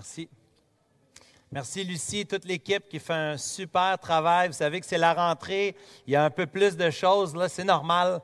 [0.00, 0.30] Merci.
[1.52, 4.48] Merci Lucie, toute l'équipe qui fait un super travail.
[4.48, 5.76] Vous savez que c'est la rentrée,
[6.06, 8.22] il y a un peu plus de choses, là, c'est normal,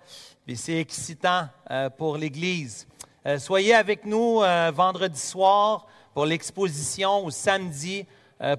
[0.49, 2.87] et c'est excitant euh, pour l'Église.
[3.27, 8.06] Euh, soyez avec nous euh, vendredi soir pour l'exposition ou samedi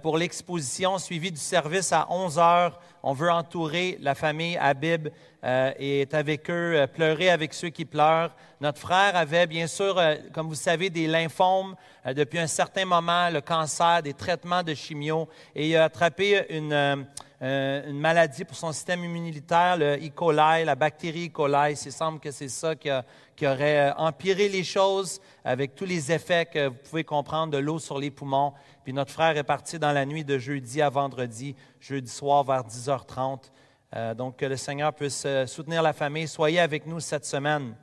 [0.04, 2.80] pour l'exposition suivie du service à 11 heures.
[3.10, 5.08] On veut entourer la famille Habib
[5.80, 8.36] et être avec eux, pleurer avec ceux qui pleurent.
[8.60, 9.98] Notre frère avait, bien sûr,
[10.34, 14.74] comme vous savez, des lymphomes euh, depuis un certain moment le cancer, des traitements de
[14.74, 17.06] chimio, et il a attrapé une,
[17.42, 20.10] euh, euh, une maladie pour son système immunitaire, le E.
[20.10, 21.32] coli, la bactérie E.
[21.32, 21.74] coli.
[21.74, 22.90] Il semble que c'est ça qui,
[23.46, 28.00] aurait empiré les choses avec tous les effets que vous pouvez comprendre de l'eau sur
[28.00, 28.54] les poumons.
[28.84, 32.64] Puis notre frère est parti dans la nuit de jeudi à vendredi, jeudi soir vers
[32.64, 33.52] 10h30.
[34.16, 36.28] donc que le Seigneur puisse soutenir la famille.
[36.28, 37.76] Soyez avec nous cette semaine.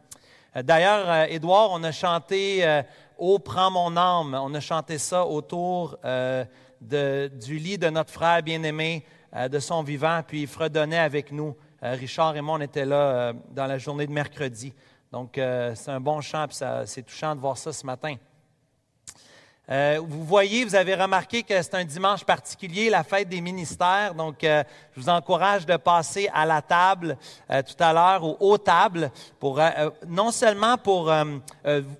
[0.55, 2.64] D'ailleurs, Édouard, on a chanté
[3.16, 4.34] Oh, prends mon âme.
[4.34, 6.44] On a chanté ça autour euh,
[6.80, 11.56] du lit de notre frère bien-aimé, euh, de son vivant, puis il fredonnait avec nous.
[11.82, 14.72] Euh, Richard et moi, on était là dans la journée de mercredi.
[15.12, 18.16] Donc, c'est un bon chant, puis c'est touchant de voir ça ce matin.
[19.70, 24.14] Euh, vous voyez, vous avez remarqué que c'est un dimanche particulier, la fête des ministères.
[24.14, 24.62] Donc, euh,
[24.94, 27.16] je vous encourage de passer à la table
[27.50, 29.10] euh, tout à l'heure ou aux tables
[29.41, 29.60] pour
[30.06, 31.12] non seulement pour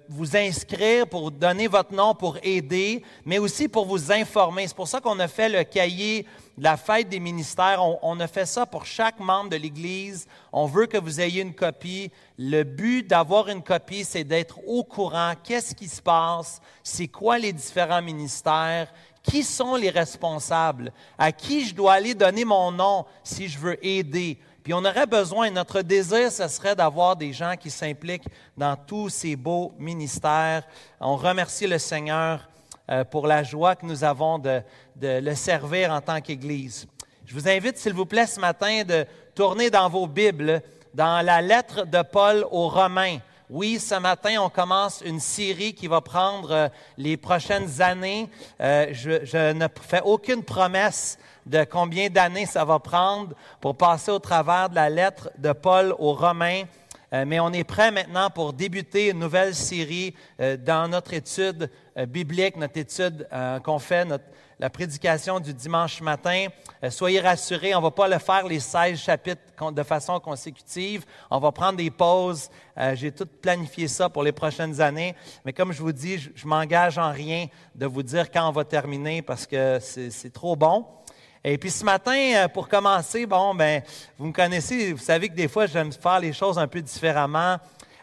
[0.09, 4.67] vous inscrire, pour donner votre nom, pour aider, mais aussi pour vous informer.
[4.67, 6.27] C'est pour ça qu'on a fait le cahier
[6.59, 7.83] la fête des ministères.
[8.03, 10.27] On, a fait ça pour chaque membre de l'Église.
[10.53, 12.11] On veut que vous ayez une copie.
[12.39, 15.33] Le but d'avoir une copie, c'est d'être au courant.
[15.43, 16.61] Qu'est-ce qui se passe?
[16.83, 18.93] C'est quoi les différents ministères?
[19.23, 20.93] Qui sont les responsables?
[21.19, 24.39] À qui je dois aller donner mon nom si je veux aider?
[24.63, 29.11] Puis on aurait besoin, notre désir, ce serait d'avoir des gens qui s'impliquent dans tous
[29.11, 30.67] ces beaux ministères.
[31.01, 32.49] On remercie le Seigneur
[33.11, 34.63] pour la joie que nous avons de,
[35.01, 36.87] le servir en tant qu'Église.
[37.25, 41.41] Je vous invite, s'il vous plaît, ce matin, de tourner dans vos Bibles, dans la
[41.41, 43.19] lettre de Paul aux Romains.
[43.51, 48.29] Oui, ce matin, on commence une série qui va prendre euh, les prochaines années.
[48.61, 54.19] Euh, je, ne fais aucune promesse de combien d'années ça va prendre pour passer au
[54.19, 56.63] travers de la lettre de Paul aux Romains.
[57.15, 61.71] Euh, mais on est prêt maintenant pour débuter une nouvelle série dans notre étude
[62.09, 63.27] biblique, notre étude
[63.63, 64.05] qu'on fait,
[64.59, 66.47] la prédication du dimanche matin.
[66.83, 71.05] Euh, soyez rassurés, on ne va pas le faire les 16 chapitres de façon consécutive.
[71.31, 72.49] On va prendre des pauses.
[72.79, 75.15] Euh, j'ai tout planifié ça pour les prochaines années.
[75.45, 78.53] Mais comme je vous dis, je, je m'engage en rien de vous dire quand on
[78.53, 80.87] va terminer parce que c'est trop bon.
[81.47, 83.83] Et puis ce matin, euh, pour commencer, bon, ben,
[84.17, 87.59] vous me connaissez, vous savez que des fois, j'aime faire les choses un peu différemment.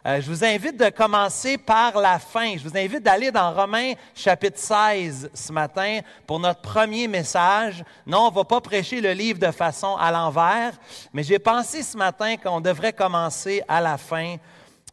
[0.06, 2.56] Euh, je vous invite de commencer par la fin.
[2.56, 7.84] Je vous invite d'aller dans Romains chapitre 16 ce matin pour notre premier message.
[8.06, 10.74] Non, on ne va pas prêcher le livre de façon à l'envers,
[11.12, 14.38] mais j'ai pensé ce matin qu'on devrait commencer à la fin.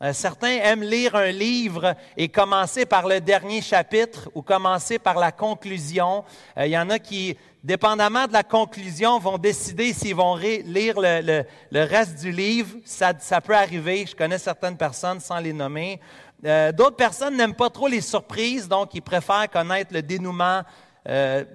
[0.00, 5.18] Euh, certains aiment lire un livre et commencer par le dernier chapitre ou commencer par
[5.18, 6.24] la conclusion.
[6.56, 10.94] Euh, il y en a qui dépendamment de la conclusion, vont décider s'ils vont lire
[10.98, 12.76] le, reste du livre.
[12.84, 14.06] Ça, peut arriver.
[14.06, 16.00] Je connais certaines personnes sans les nommer.
[16.44, 20.62] Euh, d'autres personnes n'aiment pas trop les surprises, donc ils préfèrent connaître le dénouement.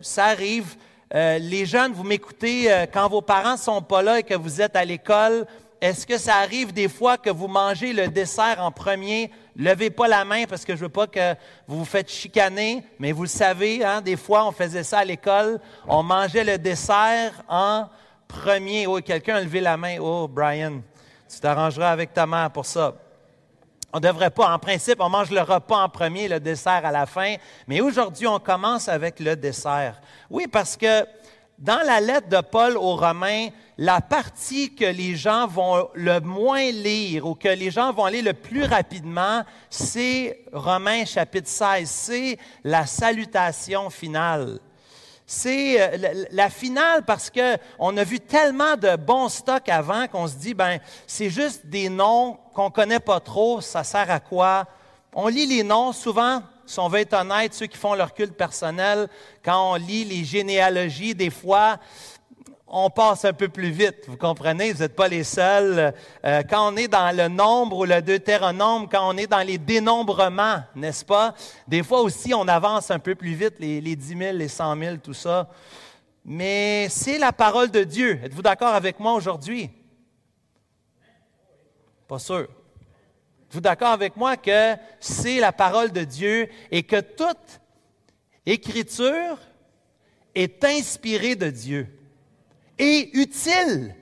[0.01, 0.75] Ça arrive.
[1.13, 4.83] Les jeunes, vous m'écoutez, quand vos parents sont pas là et que vous êtes à
[4.83, 5.45] l'école,
[5.83, 9.29] est-ce que ça arrive des fois que vous mangez le dessert en premier?
[9.53, 11.33] Levez pas la main parce que je veux pas que
[11.67, 15.03] vous vous faites chicaner, mais vous le savez, hein, des fois on faisait ça à
[15.03, 15.59] l'école.
[15.85, 17.89] On mangeait le dessert en
[18.29, 18.87] premier.
[18.87, 19.97] Oh, quelqu'un a levé la main.
[19.99, 20.81] Oh, Brian,
[21.29, 22.95] tu t'arrangeras avec ta mère pour ça.
[23.91, 26.91] On ne devrait pas, en principe, on mange le repas en premier, le dessert à
[26.93, 27.35] la fin.
[27.67, 29.99] Mais aujourd'hui, on commence avec le dessert.
[30.29, 31.05] Oui, parce que
[31.59, 36.71] dans la lettre de Paul aux Romains, la partie que les gens vont le moins
[36.71, 42.37] lire ou que les gens vont aller le plus rapidement, c'est Romains chapitre 16, c'est
[42.63, 44.59] la salutation finale.
[45.25, 50.35] C'est euh, la finale parce qu'on a vu tellement de bons stocks avant qu'on se
[50.35, 54.65] dit, ben, c'est juste des noms qu'on connaît pas trop, ça sert à quoi?
[55.15, 58.35] On lit les noms, souvent, si on veut être honnête, ceux qui font leur culte
[58.35, 59.07] personnel,
[59.43, 61.77] quand on lit les généalogies, des fois,
[62.75, 65.93] on passe un peu plus vite, vous comprenez, vous n'êtes pas les seuls.
[66.25, 69.59] Euh, quand on est dans le nombre ou le deutéronome, quand on est dans les
[69.59, 71.35] dénombrements, n'est-ce pas?
[71.67, 74.79] Des fois aussi, on avance un peu plus vite, les, les 10 000, les 100
[74.79, 75.49] 000, tout ça.
[76.25, 78.19] Mais c'est la parole de Dieu.
[78.23, 79.69] Êtes-vous d'accord avec moi aujourd'hui?
[82.07, 82.47] Pas sûr.
[83.53, 87.61] Êtes-vous d'accord avec moi que c'est la parole de Dieu et que toute
[88.47, 89.37] Écriture
[90.33, 91.87] est inspirée de Dieu
[92.79, 93.93] et utile,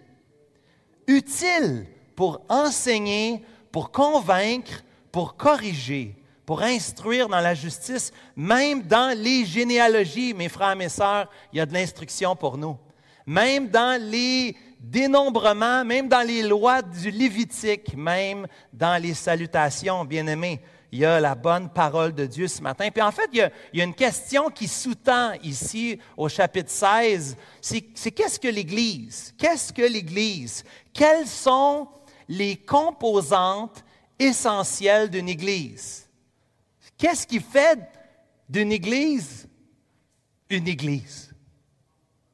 [1.05, 3.43] utile pour enseigner,
[3.73, 6.15] pour convaincre, pour corriger,
[6.45, 11.57] pour instruire dans la justice, même dans les généalogies, mes frères et mes sœurs, il
[11.57, 12.77] y a de l'instruction pour nous.
[13.25, 20.59] Même dans les dénombrements, même dans les lois du Lévitique, même dans les salutations, bien-aimés,
[20.91, 22.89] il y a la bonne parole de Dieu ce matin.
[22.91, 26.27] Puis en fait, il y a, il y a une question qui sous-tend ici au
[26.27, 27.37] chapitre 16.
[27.61, 29.33] C'est, c'est qu'est-ce que l'Église?
[29.37, 30.65] Qu'est-ce que l'Église?
[30.91, 31.87] Quelles sont
[32.27, 33.85] les composantes
[34.19, 36.09] essentielles d'une Église?
[36.97, 37.79] Qu'est-ce qui fait
[38.49, 39.47] d'une Église
[40.49, 41.33] une Église?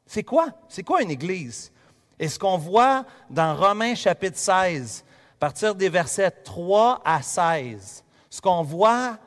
[0.07, 0.47] C'est quoi?
[0.67, 1.71] C'est quoi une Église?
[2.19, 5.05] Et ce qu'on voit dans Romains chapitre 16,
[5.35, 9.17] à partir des versets 3 à 16, ce qu'on voit,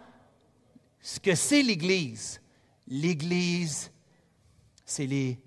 [1.01, 2.41] ce que c'est l'Église.
[2.87, 3.91] L'Église,
[4.85, 5.39] c'est les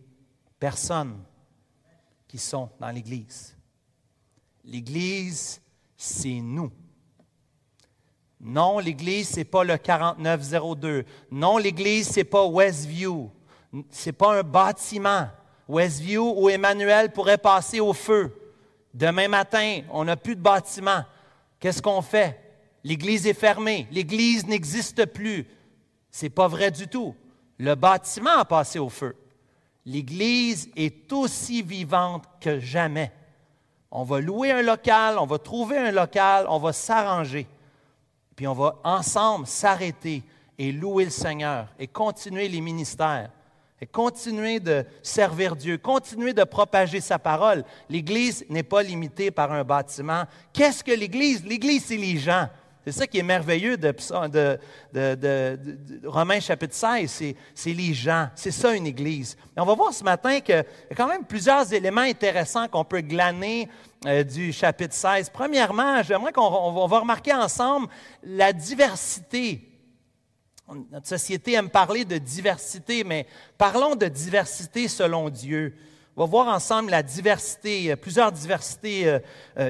[0.57, 1.21] personnes
[2.27, 3.55] qui sont dans l'Église.
[4.63, 5.61] L'Église,
[5.97, 6.71] c'est nous.
[8.39, 11.05] Non, l'Église, ce n'est pas le 4902.
[11.31, 13.31] Non, l'Église, ce n'est pas Westview.
[13.91, 15.27] Ce n'est pas un bâtiment.
[15.67, 18.33] Westview où Emmanuel pourrait passer au feu.
[18.93, 21.03] Demain matin, on n'a plus de bâtiment.
[21.59, 22.39] Qu'est-ce qu'on fait?
[22.83, 23.87] L'Église est fermée.
[23.91, 25.47] L'Église n'existe plus.
[26.11, 27.15] Ce n'est pas vrai du tout.
[27.57, 29.15] Le bâtiment a passé au feu.
[29.85, 33.11] L'Église est aussi vivante que jamais.
[33.91, 37.47] On va louer un local, on va trouver un local, on va s'arranger.
[38.35, 40.23] Puis on va ensemble s'arrêter
[40.57, 43.29] et louer le Seigneur et continuer les ministères
[43.83, 47.65] et continuer de servir Dieu, continuer de propager sa parole.
[47.89, 50.23] L'Église n'est pas limitée par un bâtiment.
[50.53, 51.43] Qu'est-ce que l'Église?
[51.43, 52.47] L'Église, c'est les gens.
[52.85, 53.93] C'est ça qui est merveilleux de,
[56.07, 58.29] Romains chapitre 16, c'est les gens.
[58.35, 59.35] C'est ça une Église.
[59.57, 60.59] Et on va voir ce matin qu'il y
[60.93, 63.67] a quand même plusieurs éléments intéressants qu'on peut glaner
[64.05, 65.29] euh, du chapitre 16.
[65.29, 67.87] Premièrement, j'aimerais qu'on va remarquer ensemble
[68.23, 69.72] la diversité.
[70.69, 73.27] Notre société aime parler de diversité, mais
[73.57, 75.75] parlons de diversité selon Dieu.
[76.15, 79.19] On va voir ensemble la diversité, euh, plusieurs diversités euh,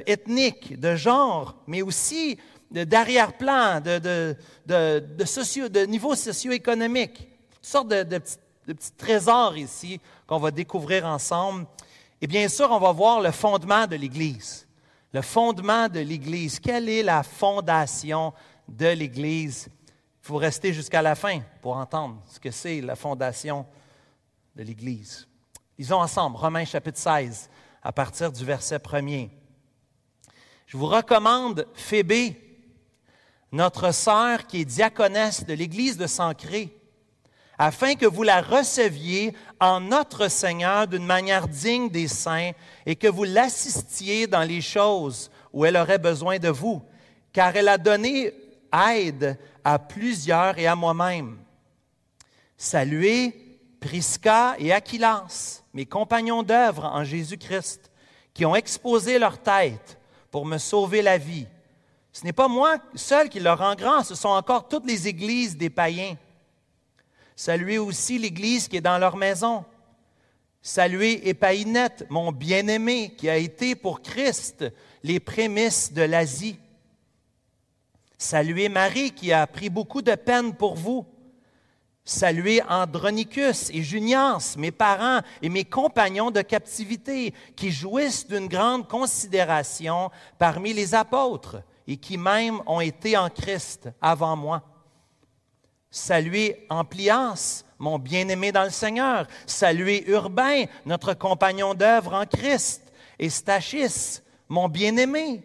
[0.06, 2.38] ethniques, de genre, mais aussi
[2.69, 4.36] d'arrière-plan, de, de,
[4.66, 7.30] de, de, niveau socio-économique.
[7.56, 8.22] Toutes sortes de,
[8.98, 11.66] trésors ici qu'on va découvrir ensemble.
[12.22, 14.68] Et bien sûr, on va voir le fondement de l'Église.
[15.12, 16.60] Le fondement de l'Église.
[16.60, 18.34] Quelle est la fondation
[18.68, 19.69] de l'Église?
[20.24, 23.66] Il faut rester jusqu'à la fin pour entendre ce que c'est la fondation
[24.56, 25.28] de l'Église.
[25.78, 27.50] Lisons ensemble Romains chapitre 16
[27.81, 29.30] à partir du verset 1er.
[30.66, 32.40] Je vous recommande Phébé,
[33.52, 36.74] notre sœur qui est diaconesse de l'Église de Sancré,
[37.58, 42.52] afin que vous la receviez en notre Seigneur d'une manière digne des saints
[42.86, 46.81] et que vous l'assistiez dans les choses où elle aurait besoin de vous,
[47.34, 48.34] car elle a donné
[48.74, 51.38] aide à plusieurs et à moi-même.
[52.57, 57.92] Saluez Prisca et Aquilas, mes compagnons d'œuvre en Jésus-Christ,
[58.33, 60.00] qui ont exposé leur tête
[60.31, 61.48] pour me sauver la vie.
[62.12, 65.57] Ce n'est pas moi seul qui leur rend grand, ce sont encore toutes les églises
[65.57, 66.15] des païens.
[67.36, 69.65] Saluez aussi l'église qui est dans leur maison.
[70.62, 74.65] Saluez Épaïnette, mon bien-aimé, qui a été pour Christ
[75.03, 76.58] les prémices de l'Asie.
[78.24, 81.06] Saluez Marie, qui a pris beaucoup de peine pour vous.
[82.06, 88.88] Saluez Andronicus et Junias, mes parents et mes compagnons de captivité, qui jouissent d'une grande
[88.88, 94.63] considération parmi les apôtres et qui même ont été en Christ avant moi.
[95.92, 99.27] Saluez Amplias, mon bien-aimé dans le Seigneur.
[99.46, 102.84] Saluez Urbain, notre compagnon d'œuvre en Christ.
[103.20, 105.44] Et Stachis, mon bien-aimé.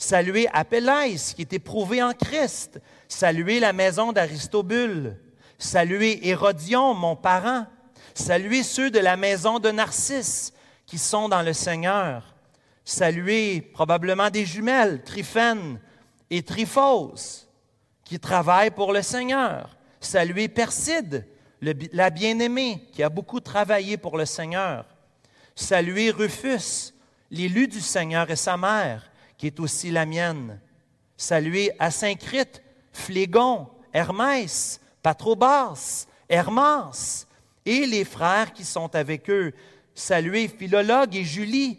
[0.00, 2.80] Saluez Apellès, qui est éprouvé en Christ.
[3.08, 5.18] Saluez la maison d'Aristobule.
[5.58, 7.66] Saluez Hérodion, mon parent.
[8.14, 10.52] Saluez ceux de la maison de Narcisse,
[10.86, 12.36] qui sont dans le Seigneur.
[12.84, 15.80] Saluez probablement des jumelles, Tryphène
[16.30, 17.48] et Tryphose,
[18.04, 19.76] qui travaillent pour le Seigneur.
[20.00, 21.26] Saluez Perside,
[21.60, 24.86] la bien-aimée, qui a beaucoup travaillé pour le Seigneur.
[25.56, 26.94] Saluez Rufus,
[27.32, 30.60] l'élu du Seigneur et sa mère, qui est aussi la mienne.
[31.16, 37.26] Saluez Asyncrite, Phlégon, Hermès, Patrobas, Hermas,
[37.64, 39.52] et les frères qui sont avec eux.
[39.94, 41.78] Saluez Philologue et Julie,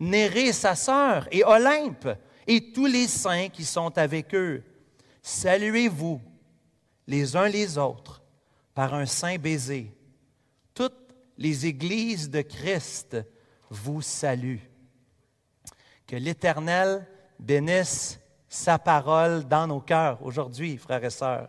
[0.00, 2.08] Néré, sa sœur, et Olympe,
[2.46, 4.62] et tous les saints qui sont avec eux.
[5.22, 6.20] Saluez-vous
[7.06, 8.22] les uns les autres
[8.74, 9.92] par un saint baiser.
[10.74, 13.16] Toutes les églises de Christ
[13.70, 14.60] vous saluent.
[16.06, 17.06] Que l'Éternel
[17.38, 21.48] bénisse sa parole dans nos cœurs aujourd'hui, frères et sœurs.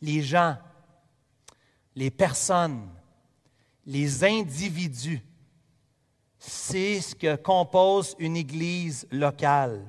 [0.00, 0.56] Les gens,
[1.94, 2.88] les personnes,
[3.86, 5.22] les individus,
[6.38, 9.82] c'est ce que compose une église locale.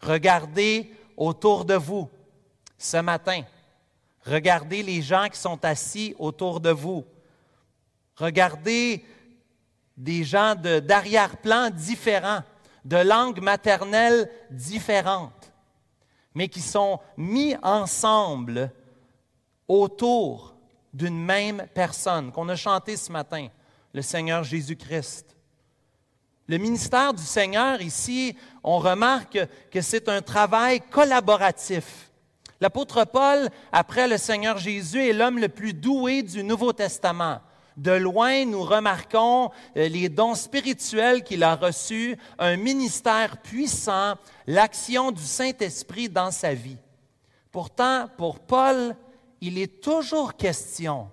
[0.00, 2.10] Regardez autour de vous
[2.76, 3.42] ce matin.
[4.24, 7.04] Regardez les gens qui sont assis autour de vous.
[8.16, 9.04] Regardez
[9.96, 12.42] des gens d'arrière-plan différents,
[12.86, 15.52] de langues maternelles différentes,
[16.34, 18.70] mais qui sont mis ensemble
[19.66, 20.54] autour
[20.94, 23.48] d'une même personne qu'on a chanté ce matin,
[23.92, 25.36] le Seigneur Jésus-Christ.
[26.46, 29.40] Le ministère du Seigneur ici, on remarque
[29.72, 32.12] que c'est un travail collaboratif.
[32.60, 37.40] L'apôtre Paul, après le Seigneur Jésus, est l'homme le plus doué du Nouveau Testament.
[37.76, 44.14] De loin, nous remarquons euh, les dons spirituels qu'il a reçus, un ministère puissant,
[44.46, 46.78] l'action du Saint-Esprit dans sa vie.
[47.52, 48.96] Pourtant, pour Paul,
[49.42, 51.10] il est toujours question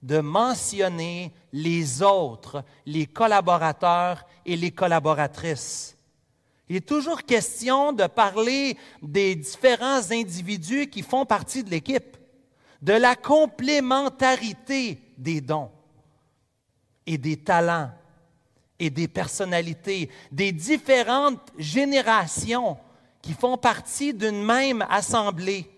[0.00, 5.96] de mentionner les autres, les collaborateurs et les collaboratrices.
[6.68, 12.16] Il est toujours question de parler des différents individus qui font partie de l'équipe,
[12.80, 15.70] de la complémentarité des dons
[17.10, 17.90] et des talents
[18.78, 22.78] et des personnalités, des différentes générations
[23.20, 25.68] qui font partie d'une même assemblée.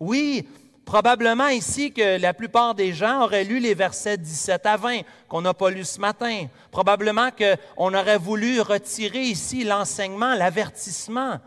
[0.00, 0.48] Oui,
[0.84, 5.42] probablement ici que la plupart des gens auraient lu les versets 17 à 20 qu'on
[5.42, 6.48] n'a pas lu ce matin.
[6.72, 11.38] Probablement qu'on aurait voulu retirer ici l'enseignement, l'avertissement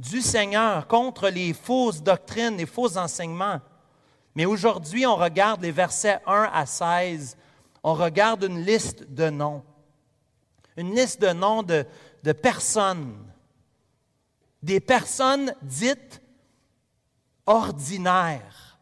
[0.00, 3.60] du Seigneur contre les fausses doctrines, les faux enseignements.
[4.34, 7.36] Mais aujourd'hui, on regarde les versets 1 à 16
[7.84, 9.62] on regarde une liste de noms,
[10.78, 11.84] une liste de noms de,
[12.32, 13.14] personnes,
[14.62, 16.22] des personnes dites
[17.44, 18.80] ordinaires.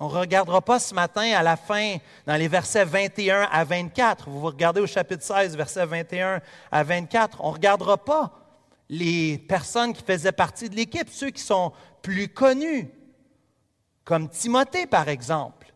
[0.00, 4.30] On ne regardera pas ce matin à la fin, dans les versets 21 à 24.
[4.30, 6.40] Vous regardez au chapitre 16, versets 21
[6.72, 7.42] à 24.
[7.42, 8.32] On ne regardera pas
[8.88, 11.72] les personnes qui faisaient partie de l'équipe, ceux qui sont
[12.02, 12.90] plus connus,
[14.04, 15.72] comme Timothée par exemple,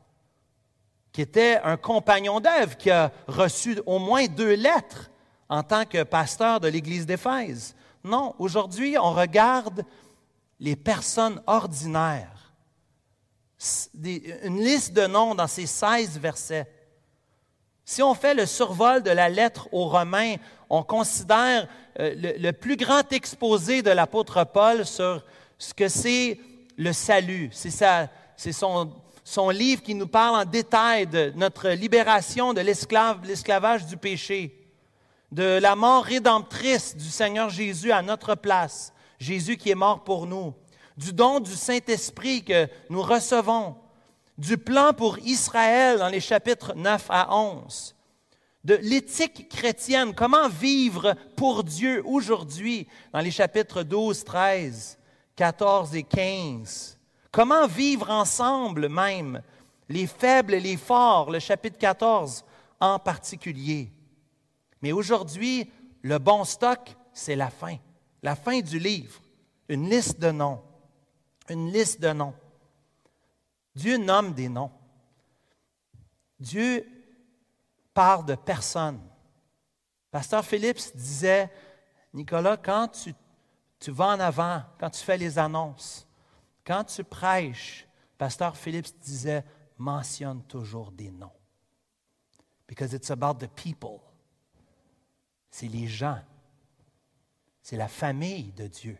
[1.12, 5.10] qui était un compagnon d'œuvre, qui a reçu au moins deux lettres
[5.48, 7.74] en tant que pasteur de l'Église d'Éphèse.
[8.04, 9.84] Non, aujourd'hui, on regarde
[10.60, 12.52] les personnes ordinaires.
[14.44, 16.70] Une liste de noms dans ces 16 versets.
[17.84, 20.36] Si on fait le survol de la lettre aux Romains,
[20.68, 21.66] on considère
[21.98, 25.24] euh, le, le plus grand exposé de l'apôtre Paul sur
[25.56, 26.38] ce que c'est
[26.78, 27.50] le salut.
[27.52, 28.92] C'est son,
[29.24, 34.66] son livre qui nous parle en détail de notre libération de l'esclavage du péché,
[35.30, 40.26] de la mort rédemptrice du Seigneur Jésus à notre place, Jésus qui est mort pour
[40.26, 40.54] nous,
[40.96, 43.76] du don du Saint-Esprit que nous recevons,
[44.38, 47.96] du plan pour Israël dans les chapitres 9 à 11,
[48.64, 54.97] de l'éthique chrétienne, comment vivre pour Dieu aujourd'hui dans les chapitres 12, 13,
[55.38, 56.98] 14 et 15.
[57.30, 59.40] Comment vivre ensemble même,
[59.88, 62.44] les faibles et les forts, le chapitre 14
[62.80, 63.92] en particulier.
[64.82, 65.70] Mais aujourd'hui,
[66.02, 67.76] le bon stock, c'est la fin,
[68.20, 69.20] la fin du livre,
[69.68, 70.60] une liste de noms,
[71.48, 72.34] une liste de noms.
[73.76, 74.72] Dieu nomme des noms.
[76.40, 76.84] Dieu
[77.94, 79.00] parle de personnes.
[80.10, 81.48] Pasteur Phillips disait,
[82.12, 83.14] Nicolas, quand tu
[83.80, 86.06] tu vas en avant quand tu fais les annonces.
[86.64, 89.44] Quand tu prêches, Pasteur Phillips disait,
[89.78, 91.32] mentionne toujours des noms.
[92.66, 94.00] Because it's about the people.
[95.50, 96.20] C'est les gens.
[97.62, 98.98] C'est la famille de Dieu.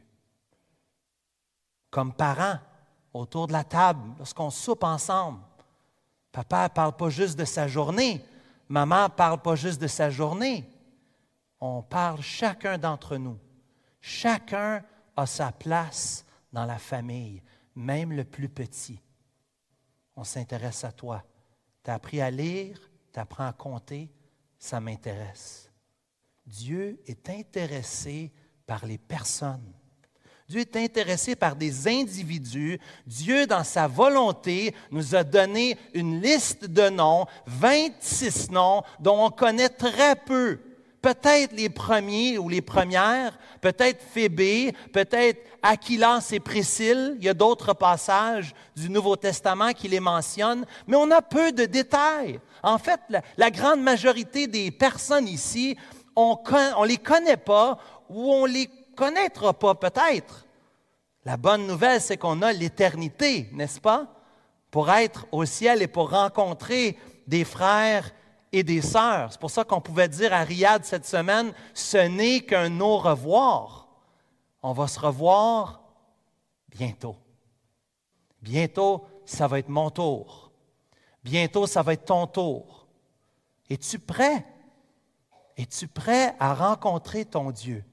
[1.91, 2.59] Comme parents,
[3.13, 5.41] autour de la table, lorsqu'on soupe ensemble,
[6.31, 8.25] papa ne parle pas juste de sa journée,
[8.69, 10.69] maman ne parle pas juste de sa journée.
[11.61, 13.39] On parle chacun d'entre nous
[14.01, 14.83] Chacun
[15.17, 17.43] a sa place dans la famille,
[17.75, 19.01] même le plus petit.
[20.17, 21.25] On s'intéresse à toi.
[21.85, 24.11] Tu as appris à lire, tu apprends à compter,
[24.59, 25.71] ça m'intéresse.
[26.47, 28.33] Dieu est intéressé
[28.67, 29.73] par les personnes.
[30.49, 32.81] Dieu est intéressé par des individus.
[33.07, 39.31] Dieu, dans sa volonté, nous a donné une liste de noms, 26 noms, dont on
[39.31, 40.59] connaît très peu
[41.01, 47.17] peut-être les premiers ou les premières, peut-être Phébé, peut-être Aquilas et Priscille.
[47.19, 51.53] Il y a d'autres passages du Nouveau Testament qui les mentionnent, mais on a peu
[51.53, 52.41] de détails.
[52.63, 53.01] En fait,
[53.37, 55.77] la, grande majorité des personnes ici,
[56.17, 57.79] on ne les connaît pas
[58.09, 60.47] ou on les connaîtra pas peut-être.
[61.25, 64.07] La bonne nouvelle, c'est qu'on a l'éternité, n'est-ce pas?
[64.71, 68.11] Pour être au ciel et pour rencontrer des frères
[68.53, 69.33] et des sœurs.
[69.33, 73.89] C'est pour ça qu'on pouvait dire à Riyad cette semaine, ce n'est qu'un au revoir.
[74.63, 75.83] On va se revoir
[76.69, 77.17] bientôt.
[78.41, 80.53] Bientôt, ça va être mon tour.
[81.23, 82.87] Bientôt, ça va être ton tour.
[83.69, 84.47] Es-tu prêt?
[85.57, 87.85] Es-tu prêt à rencontrer ton Dieu,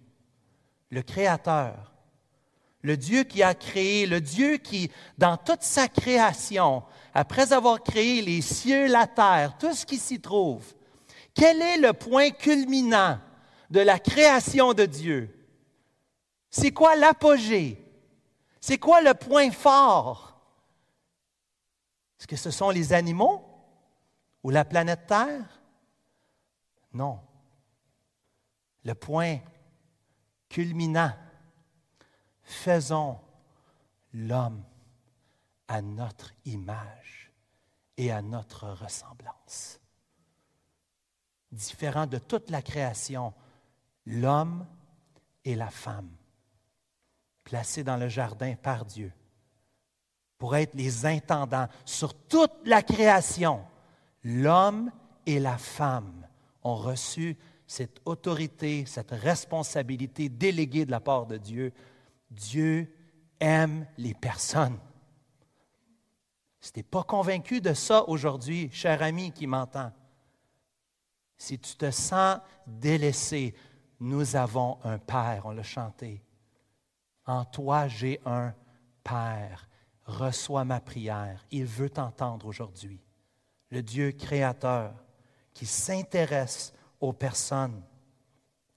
[0.89, 1.94] le Créateur,
[2.85, 6.83] le Dieu qui a créé, le Dieu qui, dans toute sa création,
[7.15, 10.75] après avoir créé les cieux, la terre, tout ce qui s'y trouve,
[11.33, 13.19] quel est le point culminant
[13.71, 15.35] de la création de Dieu?
[16.51, 17.83] C'est quoi l'apogée?
[18.61, 20.39] C'est quoi le point fort?
[22.19, 23.43] Est-ce que ce sont les animaux
[24.43, 25.59] ou la planète Terre?
[26.93, 27.19] Non.
[28.83, 29.39] Le point
[30.49, 31.13] culminant,
[32.45, 33.19] faisons
[34.13, 34.63] l'homme
[35.67, 37.31] à notre image
[37.97, 39.79] et à notre ressemblance.
[41.51, 43.33] Différent de toute la création,
[44.05, 44.65] l'homme
[45.43, 46.09] et la femme,
[47.43, 49.11] placés dans le jardin par Dieu,
[50.37, 53.63] pour être les intendants sur toute la création,
[54.23, 54.91] l'homme
[55.25, 56.27] et la femme
[56.63, 57.37] ont reçu
[57.67, 61.73] cette autorité, cette responsabilité déléguée de la part de Dieu.
[62.35, 62.93] Dieu
[63.39, 64.79] aime les personnes.
[66.59, 69.91] Si tu n'es pas convaincu de ça aujourd'hui, cher ami qui m'entend,
[71.37, 73.53] si tu te sens délaissé,
[73.99, 76.23] nous avons un Père, on l'a chanté.
[77.25, 78.53] En toi, j'ai un
[79.03, 79.69] Père.
[80.05, 81.45] Reçois ma prière.
[81.51, 83.01] Il veut t'entendre aujourd'hui.
[83.71, 84.93] Le Dieu créateur
[85.53, 87.81] qui s'intéresse aux personnes,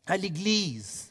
[0.07, 1.08] à l'Église,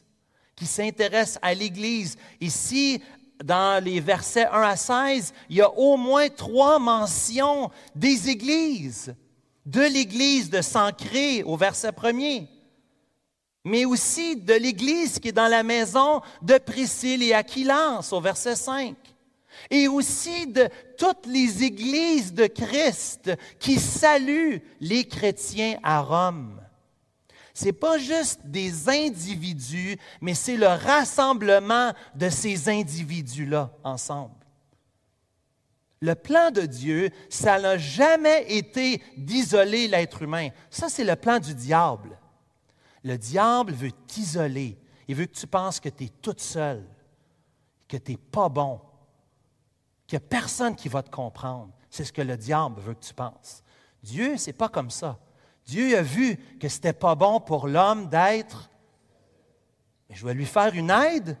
[0.58, 2.16] qui s'intéresse à l'Église.
[2.40, 3.00] Ici,
[3.44, 9.14] dans les versets 1 à 16, il y a au moins trois mentions des églises,
[9.64, 12.46] de l'église de Sancré au verset 1
[13.64, 18.56] mais aussi de l'église qui est dans la maison de Priscille et Aquilance au verset
[18.56, 18.94] 5,
[19.70, 26.58] et aussi de toutes les églises de Christ qui saluent les chrétiens à Rome
[27.64, 34.34] n'est pas juste des individus, mais c'est le rassemblement de ces individus-là ensemble.
[36.00, 40.50] Le plan de Dieu, ça n'a jamais été d'isoler l'être humain.
[40.70, 42.16] Ça, c'est le plan du diable.
[43.02, 44.78] Le diable veut t'isoler.
[45.08, 46.86] Il veut que tu penses que tu es toute seule,
[47.88, 48.80] que tu n'es pas bon,
[50.06, 51.72] qu'il n'y a personne qui va te comprendre.
[51.90, 53.62] C'est ce que le diable veut que tu penses.
[54.02, 55.18] Dieu, ce n'est pas comme ça.
[55.68, 58.70] Dieu a vu que ce n'était pas bon pour l'homme d'être.
[60.08, 61.36] Mais je vais lui faire une aide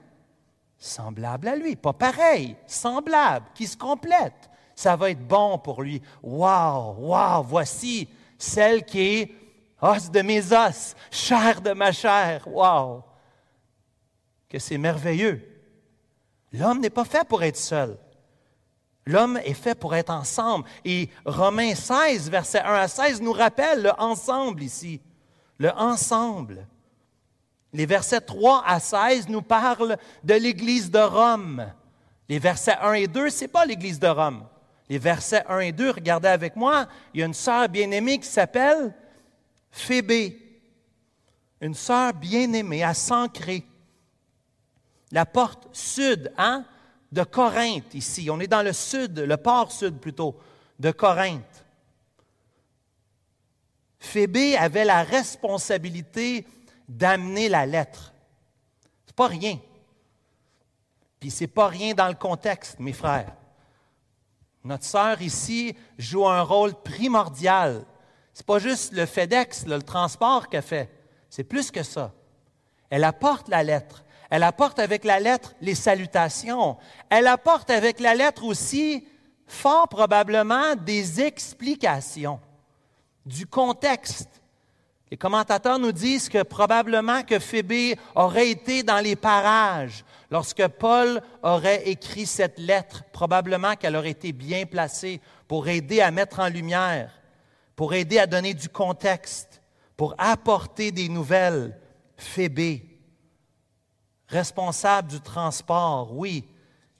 [0.76, 4.50] semblable à lui, pas pareil, semblable, qui se complète.
[4.76, 6.02] Ça va être bon pour lui.
[6.22, 9.34] Waouh, waouh, voici celle qui est
[9.80, 12.46] os de mes os, chair de ma chair.
[12.46, 13.02] Waouh,
[14.46, 15.42] que c'est merveilleux.
[16.52, 17.98] L'homme n'est pas fait pour être seul.
[19.08, 20.66] L'homme est fait pour être ensemble.
[20.84, 25.00] Et Romains 16, verset 1 à 16, nous rappelle le ensemble ici.
[25.56, 26.66] Le ensemble.
[27.72, 31.72] Les versets 3 à 16 nous parlent de l'Église de Rome.
[32.28, 34.46] Les versets 1 et 2, ce n'est pas l'Église de Rome.
[34.90, 38.28] Les versets 1 et 2, regardez avec moi, il y a une sœur bien-aimée qui
[38.28, 38.94] s'appelle
[39.70, 40.60] Phébé.
[41.62, 43.64] Une sœur bien-aimée à Sancré.
[45.10, 46.66] La porte sud, hein?
[47.12, 48.28] De Corinthe ici.
[48.30, 50.36] On est dans le sud, le port sud plutôt,
[50.78, 51.64] de Corinthe.
[53.98, 56.46] Phébé avait la responsabilité
[56.88, 58.12] d'amener la lettre.
[59.06, 59.58] C'est pas rien.
[61.18, 63.34] Puis c'est pas rien dans le contexte, mes frères.
[64.64, 67.84] Notre sœur ici joue un rôle primordial.
[68.32, 70.90] C'est pas juste le FedEx, le transport qu'elle fait.
[71.28, 72.12] C'est plus que ça.
[72.90, 74.04] Elle apporte la lettre.
[74.30, 76.76] Elle apporte avec la lettre les salutations.
[77.08, 79.06] Elle apporte avec la lettre aussi,
[79.46, 82.40] fort probablement, des explications
[83.24, 84.28] du contexte.
[85.10, 91.22] Les commentateurs nous disent que probablement que Phébé aurait été dans les parages lorsque Paul
[91.42, 93.04] aurait écrit cette lettre.
[93.12, 97.10] Probablement qu'elle aurait été bien placée pour aider à mettre en lumière,
[97.74, 99.62] pour aider à donner du contexte,
[99.96, 101.78] pour apporter des nouvelles.
[102.18, 102.97] Phébé,
[104.28, 106.44] responsable du transport, oui,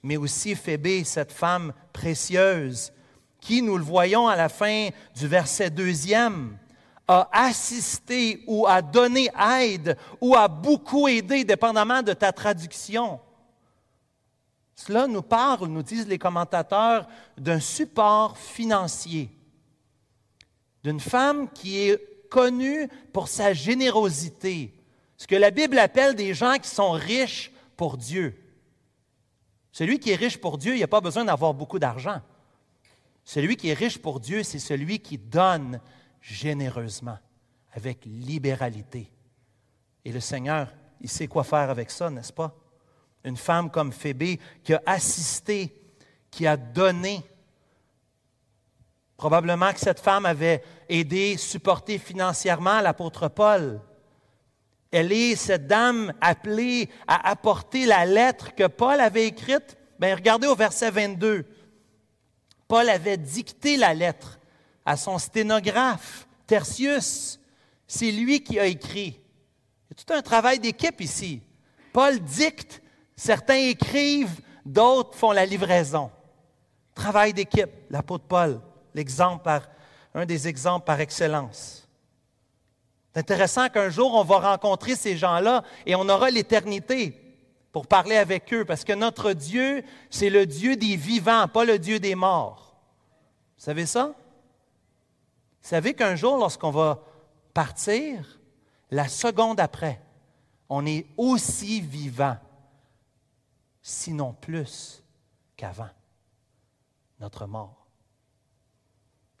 [0.03, 2.91] mais aussi Phébé, cette femme précieuse,
[3.39, 6.57] qui, nous le voyons à la fin du verset deuxième,
[7.07, 13.19] a assisté ou a donné aide ou a beaucoup aidé, dépendamment de ta traduction.
[14.75, 19.29] Cela nous parle, nous disent les commentateurs, d'un support financier,
[20.83, 24.78] d'une femme qui est connue pour sa générosité,
[25.19, 28.41] ce que la Bible appelle des gens qui sont riches pour Dieu.
[29.73, 32.21] Celui qui est riche pour Dieu, il n'a pas besoin d'avoir beaucoup d'argent.
[33.25, 35.81] Celui qui est riche pour Dieu, c'est celui qui donne
[36.21, 37.19] généreusement,
[37.73, 39.11] avec libéralité.
[40.05, 42.55] Et le Seigneur, il sait quoi faire avec ça, n'est-ce pas?
[43.25, 45.75] Une femme comme Phébé qui a assisté,
[46.31, 47.21] qui a donné.
[49.17, 53.81] Probablement que cette femme avait aidé, supporté financièrement l'apôtre Paul.
[54.91, 59.77] Elle est cette dame appelée à apporter la lettre que Paul avait écrite.
[59.99, 61.45] Bien, regardez au verset 22.
[62.67, 64.39] Paul avait dicté la lettre
[64.85, 67.39] à son sténographe, Tertius.
[67.87, 69.19] C'est lui qui a écrit.
[69.89, 71.41] Il y a tout un travail d'équipe ici.
[71.93, 72.81] Paul dicte,
[73.15, 76.11] certains écrivent, d'autres font la livraison.
[76.95, 78.61] Travail d'équipe, l'apôtre Paul,
[78.93, 79.69] l'exemple par,
[80.13, 81.78] un des exemples par excellence.
[83.13, 87.25] C'est intéressant qu'un jour, on va rencontrer ces gens-là et on aura l'éternité
[87.71, 91.77] pour parler avec eux, parce que notre Dieu, c'est le Dieu des vivants, pas le
[91.77, 92.75] Dieu des morts.
[93.57, 94.07] Vous savez ça?
[95.61, 97.03] Vous savez qu'un jour, lorsqu'on va
[97.53, 98.39] partir,
[98.89, 100.01] la seconde après,
[100.67, 102.37] on est aussi vivant,
[103.81, 105.03] sinon plus
[105.55, 105.89] qu'avant
[107.19, 107.78] notre mort.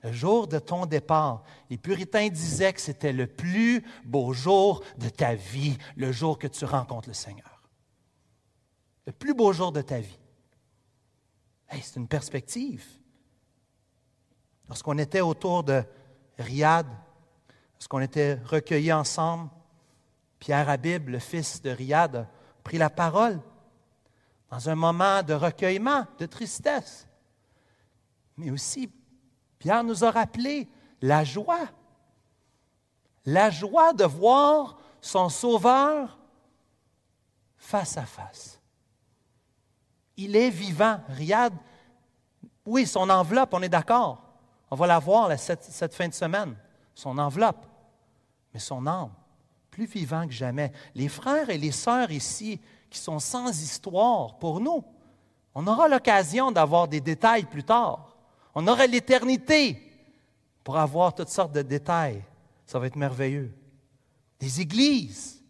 [0.01, 5.09] Le jour de ton départ, les puritains disaient que c'était le plus beau jour de
[5.09, 7.63] ta vie, le jour que tu rencontres le Seigneur.
[9.05, 10.19] Le plus beau jour de ta vie.
[11.69, 12.85] c'est une perspective.
[14.69, 15.83] Lorsqu'on était autour de
[16.37, 16.87] Riyad,
[17.73, 19.49] lorsqu'on était recueillis ensemble,
[20.39, 22.27] Pierre Habib, le fils de Riyad, a
[22.63, 23.41] pris la parole
[24.49, 27.07] dans un moment de recueillement, de tristesse,
[28.37, 28.89] mais aussi
[29.59, 30.67] Pierre nous a rappelé
[31.01, 31.67] la joie.
[33.25, 36.17] La joie de voir son Sauveur
[37.57, 38.59] face à face.
[40.15, 40.99] Il est vivant.
[41.09, 41.53] Riyad,
[42.65, 44.23] oui, son enveloppe, on est d'accord.
[44.71, 46.55] On va la voir cette, cette fin de semaine.
[46.95, 47.65] Son enveloppe.
[48.53, 49.11] Mais son âme,
[49.69, 50.71] plus vivant que jamais.
[50.95, 54.83] Les frères et les sœurs ici qui sont sans histoire pour nous,
[55.53, 58.08] on aura l'occasion d'avoir des détails plus tard.
[58.61, 59.81] On aura l'éternité
[60.65, 62.21] pour avoir toutes sortes de détails.
[62.65, 63.53] Ça va être merveilleux.
[64.37, 65.41] Des églises,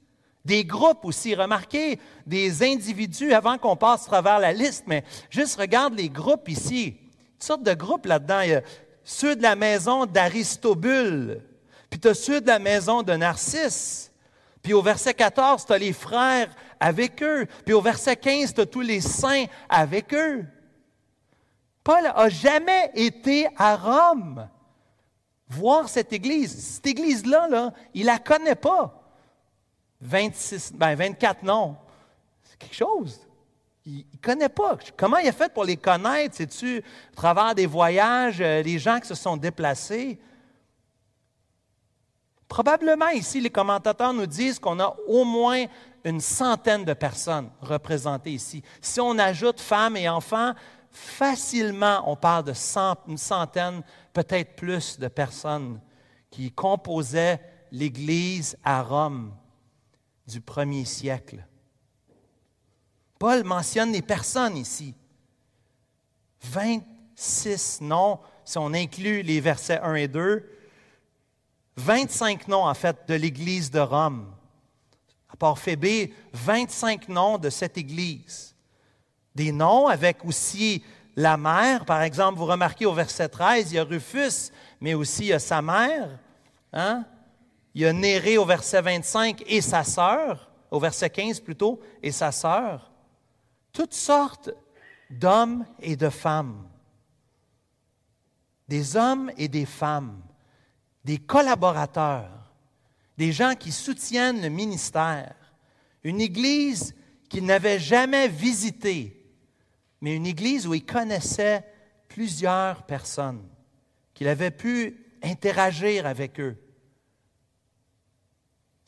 [0.45, 1.33] des groupes aussi.
[1.33, 6.49] Remarquez, des individus, avant qu'on passe à travers la liste, mais juste regarde les groupes
[6.49, 6.97] ici.
[7.39, 8.41] Toutes sortes de groupes là-dedans.
[8.41, 8.61] Il y a
[9.03, 11.41] ceux de la maison d'Aristobule,
[11.89, 14.11] puis tu as ceux de la maison de Narcisse.
[14.61, 17.47] Puis au verset 14, tu as les frères avec eux.
[17.65, 20.45] Puis au verset 15, tu as tous les saints avec eux.
[21.89, 24.47] Paul n'a jamais été à Rome
[25.47, 26.55] voir cette église.
[26.75, 29.09] Cette église-là, là, il ne la connaît pas.
[29.99, 31.75] 26, ben 24 noms.
[32.43, 33.19] C'est quelque chose.
[33.87, 34.77] Il ne connaît pas.
[34.95, 36.35] Comment il a fait pour les connaître?
[36.35, 40.19] C'est-tu à travers des voyages, euh, les gens qui se sont déplacés?
[42.47, 45.65] Probablement ici, les commentateurs nous disent qu'on a au moins
[46.03, 48.61] une centaine de personnes représentées ici.
[48.79, 50.53] Si on ajoute femmes et enfants,
[50.99, 52.53] facilement, on parle de
[53.07, 53.83] une centaine,
[54.13, 55.79] peut-être plus de personnes
[56.29, 57.39] qui composaient
[57.71, 59.33] l'Église à Rome
[60.27, 61.45] du premier siècle.
[63.17, 64.93] Paul mentionne les personnes ici.
[66.41, 70.49] 26 noms, si on inclut les versets 1 et 2,
[71.77, 74.33] 25 noms en fait de l'Église de Rome.
[75.29, 78.55] À part Phébé, 25 noms de cette Église
[79.39, 80.83] des noms avec aussi
[81.15, 81.85] la mère.
[81.85, 85.33] Par exemple, vous remarquez au verset 13, il y a Rufus, mais aussi il y
[85.33, 86.09] a sa mère.
[86.73, 87.05] Hein?
[87.73, 92.11] Il y a Néré au verset 25 et sa sœur, au verset 15 plutôt, et
[92.11, 92.91] sa sœur.
[93.71, 94.49] Toutes sortes
[95.09, 96.67] d'hommes et de femmes.
[98.67, 100.19] Des hommes et des femmes,
[101.05, 102.51] des collaborateurs,
[103.17, 105.33] des gens qui soutiennent le ministère.
[106.03, 106.93] Une Église
[107.29, 109.18] qu'ils n'avaient jamais visitée,
[110.01, 111.65] mais une église où il connaissait
[112.07, 113.47] plusieurs personnes,
[114.13, 116.57] qu'il avait pu interagir avec eux.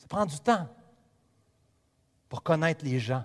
[0.08, 0.68] prend du temps
[2.28, 3.24] pour connaître les gens.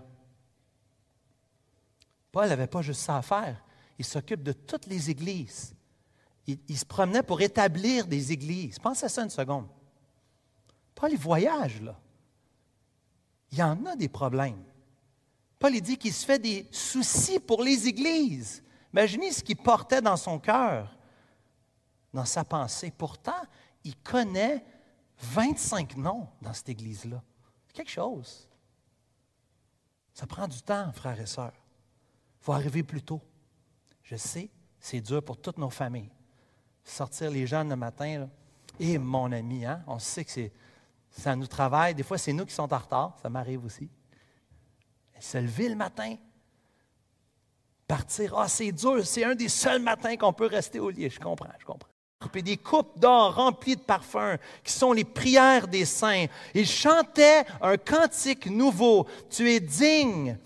[2.31, 3.61] Paul n'avait pas juste ça à faire.
[3.99, 5.75] Il s'occupe de toutes les églises.
[6.45, 8.79] Il, il, se promenait pour établir des églises.
[8.79, 9.67] Pense à ça une seconde.
[10.95, 11.99] Paul, il voyage, là.
[13.51, 14.63] Il y en a des problèmes.
[15.59, 18.63] Paul, il dit qu'il se fait des soucis pour les églises.
[18.93, 20.95] Imaginez ce qu'il portait dans son cœur,
[22.13, 22.91] dans sa pensée.
[22.95, 23.41] Pourtant,
[23.83, 24.63] il connaît
[25.19, 27.21] 25 noms dans cette église-là.
[27.67, 28.47] C'est quelque chose.
[30.13, 31.53] Ça prend du temps, frères et sœurs.
[31.53, 33.21] Il faut arriver plus tôt.
[34.03, 36.11] Je sais, c'est dur pour toutes nos familles.
[36.83, 38.29] Sortir les jeunes le matin, là.
[38.79, 40.49] et mon ami, hein, on sait que
[41.11, 41.93] ça nous travaille.
[41.93, 43.89] Des fois, c'est nous qui sommes en retard, ça m'arrive aussi.
[45.19, 46.15] Se lever le matin,
[47.87, 51.09] partir, ah, c'est dur, c'est un des seuls matins qu'on peut rester au lit.
[51.09, 51.89] Je comprends, je comprends.
[52.35, 56.25] Et des coupes d'or remplies de parfums, qui sont les prières des saints.
[56.53, 59.07] Ils chantaient un cantique nouveau.
[59.29, 60.37] Tu es digne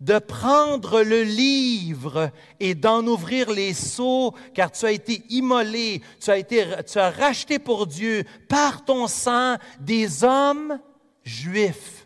[0.00, 6.30] de prendre le livre et d'en ouvrir les seaux, car tu as été immolé, tu
[6.30, 10.78] as, été, tu as racheté pour Dieu par ton sang des hommes
[11.24, 11.99] juifs.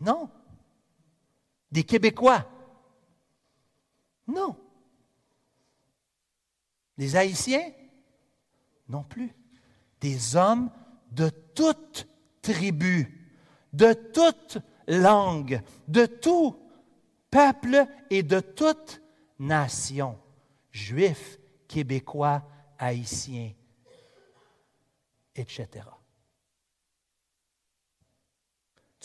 [0.00, 0.30] Non.
[1.70, 2.46] Des Québécois.
[4.26, 4.56] Non.
[6.96, 7.72] Des Haïtiens?
[8.88, 9.34] Non plus.
[10.00, 10.70] Des hommes
[11.10, 12.06] de toute
[12.42, 13.26] tribu
[13.76, 16.58] de toute langue, de tout
[17.30, 19.02] peuple et de toute
[19.38, 20.18] nation,
[20.72, 22.42] juifs, québécois,
[22.78, 23.52] haïtiens,
[25.34, 25.68] etc.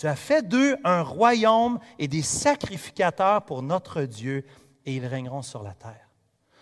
[0.02, 4.44] Tu as fait d'eux un royaume et des sacrificateurs pour notre Dieu,
[4.84, 6.10] et ils régneront sur la terre.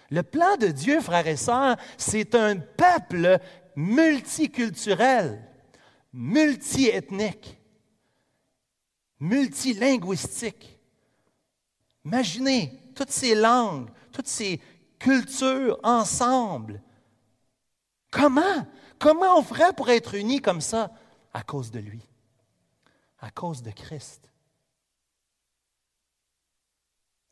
[0.09, 3.39] Le plan de Dieu, frères et sœurs, c'est un peuple
[3.77, 5.41] multiculturel,
[6.11, 7.55] multiethnique
[9.21, 10.77] multilinguistique.
[12.03, 14.59] Imaginez toutes ces langues, toutes ces
[14.99, 16.81] cultures ensemble.
[18.11, 18.67] Comment?
[18.99, 20.91] Comment on ferait pour être unis comme ça?
[21.33, 22.01] À cause de lui,
[23.19, 24.29] à cause de Christ.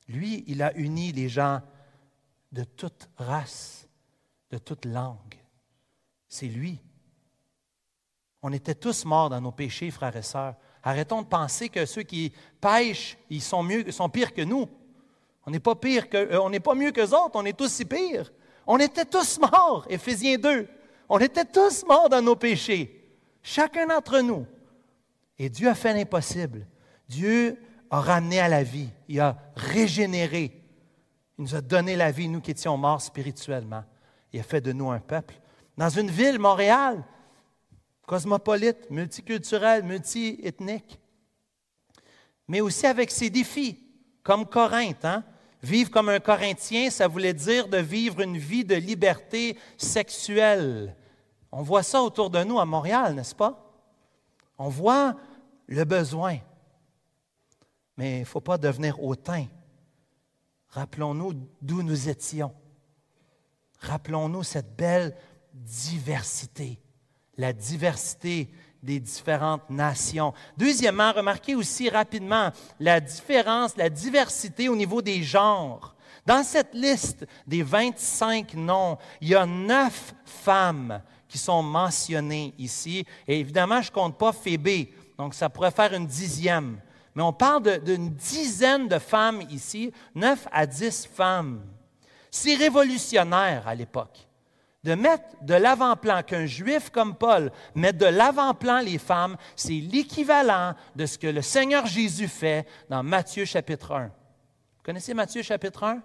[0.08, 1.62] Lui, il a uni les gens
[2.52, 3.88] de toute race,
[4.52, 5.36] de toute langue.
[6.30, 6.80] C'est lui.
[8.42, 10.56] On était tous morts dans nos péchés, frères et sœurs.
[10.84, 13.66] Arrêtons de penser que ceux qui pêchent, ils sont,
[14.10, 14.70] pires que nous.
[15.46, 17.86] On n'est pas pire que, euh, on pas mieux qu'eux autres, on est tous si
[17.86, 18.32] pires.
[18.66, 20.68] On était tous morts, Éphésiens 2.
[21.10, 23.10] On était tous morts dans nos péchés,
[23.42, 24.46] chacun d'entre nous.
[25.40, 26.68] Et Dieu a fait l'impossible.
[27.08, 27.58] Dieu
[27.90, 30.64] a ramené à la vie, il a régénéré.
[31.38, 33.84] Il nous a donné la vie, nous qui étions morts spirituellement.
[34.34, 35.40] Il a fait de nous un peuple.
[35.78, 37.04] Dans une ville, Montréal,
[38.06, 41.00] cosmopolite, multiculturel, multiethnique,
[42.48, 43.80] mais aussi avec ses défis,
[44.24, 45.06] comme Corinthe.
[45.06, 45.24] Hein?
[45.62, 50.96] Vivre comme un Corinthien, ça voulait dire de vivre une vie de liberté sexuelle.
[51.52, 53.64] On voit ça autour de nous à Montréal, n'est-ce pas?
[54.58, 55.16] On voit
[55.68, 56.40] le besoin.
[57.98, 59.46] Mais il ne faut pas devenir hautain.
[60.70, 62.54] Rappelons-nous d'où nous étions.
[63.80, 65.16] Rappelons-nous cette belle
[65.54, 66.80] diversité
[67.38, 68.50] la diversité
[68.82, 70.34] des différentes nations.
[70.58, 75.96] Deuxièmement, remarquez aussi rapidement la différence, la diversité au niveau des genres.
[76.26, 83.06] Dans cette liste des 25 noms, il y a neuf femmes qui sont mentionnées ici.
[83.28, 86.80] Et évidemment, je ne compte pas Phébé, donc ça pourrait faire une dixième.
[87.16, 91.62] Mais on parle d'une dizaine de femmes ici, neuf à dix femmes.
[92.30, 94.28] C'est révolutionnaire à l'époque
[94.88, 100.76] de mettre de l'avant-plan, qu'un juif comme Paul mette de l'avant-plan les femmes, c'est l'équivalent
[100.96, 104.06] de ce que le Seigneur Jésus fait dans Matthieu chapitre 1.
[104.06, 106.02] Vous connaissez Matthieu chapitre 1?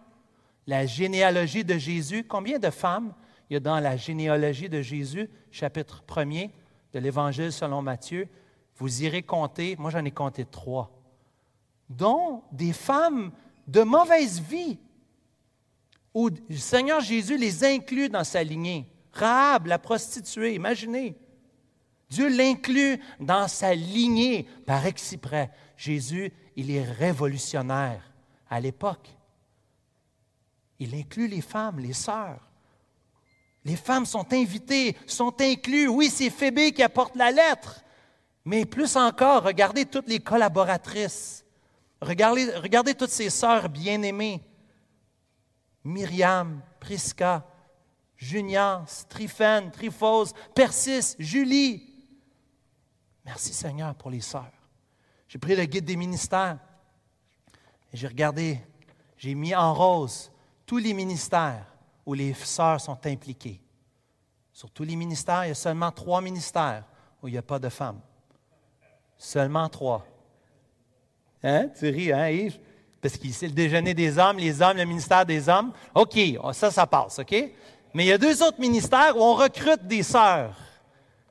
[0.66, 2.24] La généalogie de Jésus.
[2.24, 3.14] Combien de femmes
[3.48, 6.50] il y a dans la généalogie de Jésus, chapitre 1er
[6.92, 8.28] de l'Évangile selon Matthieu?
[8.82, 10.90] Vous irez compter, moi j'en ai compté trois,
[11.88, 13.30] dont des femmes
[13.68, 14.76] de mauvaise vie,
[16.12, 18.88] où le Seigneur Jésus les inclut dans sa lignée.
[19.12, 21.16] Rahab, la prostituée, imaginez.
[22.10, 25.52] Dieu l'inclut dans sa lignée par exprès.
[25.76, 28.02] Jésus, il est révolutionnaire
[28.50, 29.16] à l'époque.
[30.80, 32.50] Il inclut les femmes, les sœurs.
[33.64, 35.88] Les femmes sont invitées, sont incluses.
[35.88, 37.84] Oui, c'est Phébé qui apporte la lettre,
[38.44, 41.44] mais plus encore, regardez toutes les collaboratrices.
[42.00, 44.42] Regardez, toutes ces sœurs bien-aimées.
[45.84, 47.46] Myriam, Prisca,
[48.16, 51.88] Junias, Tryphène, Tryphose, Persis, Julie.
[53.24, 54.52] Merci Seigneur pour les sœurs.
[55.28, 56.58] J'ai pris le guide des ministères
[57.92, 58.60] et j'ai regardé,
[59.16, 60.32] j'ai mis en rose
[60.66, 61.66] tous les ministères
[62.04, 63.60] où les sœurs sont impliquées.
[64.52, 66.84] Sur tous les ministères, il y a seulement trois ministères
[67.22, 68.00] où il n'y a pas de femmes.
[69.24, 70.04] Seulement trois.
[71.44, 71.68] Hein?
[71.78, 72.58] Tu ris, hein, Yves?
[73.00, 75.72] Parce qu'il c'est le déjeuner des hommes, les hommes, le ministère des hommes.
[75.94, 76.18] OK,
[76.52, 77.32] ça, ça passe, OK?
[77.94, 80.56] Mais il y a deux autres ministères où on recrute des sœurs.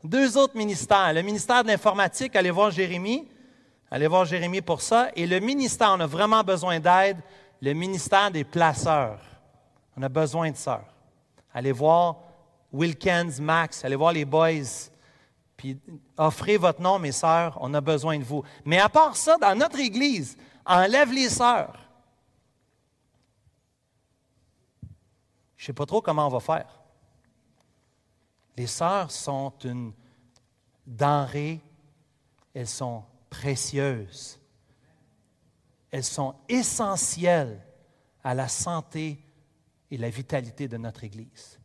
[0.05, 1.11] Deux autres ministères.
[1.11, 3.27] Le ministère de l'informatique, allez voir Jérémie.
[3.91, 5.09] Allez voir Jérémie pour ça.
[5.17, 7.17] Et le ministère, on a vraiment besoin d'aide,
[7.61, 9.19] le ministère des placeurs.
[9.97, 10.87] On a besoin de sœurs.
[11.53, 12.19] Allez voir
[12.71, 14.91] Wilkins, Max, allez voir les boys.
[15.61, 15.79] Puis
[16.17, 18.43] offrez votre nom, mes sœurs, on a besoin de vous.
[18.65, 21.79] Mais à part ça, dans notre Église, enlève les sœurs.
[25.55, 26.81] Je ne sais pas trop comment on va faire.
[28.57, 29.93] Les sœurs sont une
[30.87, 31.61] denrée,
[32.55, 34.39] elles sont précieuses,
[35.91, 37.63] elles sont essentielles
[38.23, 39.23] à la santé
[39.91, 41.59] et la vitalité de notre Église.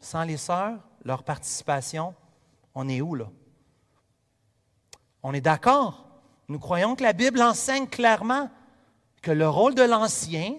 [0.00, 2.14] Sans les sœurs, leur participation,
[2.78, 3.28] on est où là?
[5.24, 6.06] On est d'accord?
[6.46, 8.48] Nous croyons que la Bible enseigne clairement
[9.20, 10.54] que le rôle de l'ancien,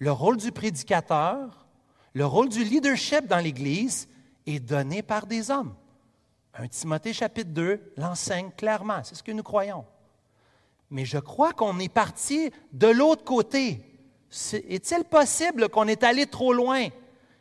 [0.00, 1.68] le rôle du prédicateur,
[2.12, 4.08] le rôle du leadership dans l'Église
[4.46, 5.76] est donné par des hommes.
[6.54, 9.84] 1 Timothée chapitre 2 l'enseigne clairement, c'est ce que nous croyons.
[10.90, 13.80] Mais je crois qu'on est parti de l'autre côté.
[14.52, 16.88] Est-il possible qu'on est allé trop loin?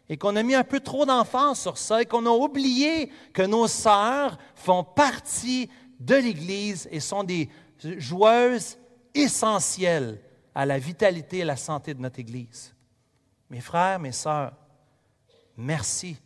[0.09, 3.41] Et qu'on a mis un peu trop d'enfance sur ça et qu'on a oublié que
[3.41, 7.49] nos sœurs font partie de l'Église et sont des
[7.97, 8.77] joueuses
[9.13, 10.21] essentielles
[10.53, 12.75] à la vitalité et la santé de notre Église.
[13.49, 14.53] Mes frères, mes sœurs,
[15.57, 16.17] merci